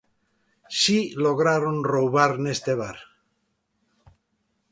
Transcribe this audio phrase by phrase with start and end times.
[0.79, 2.97] Si lograron roubar neste bar.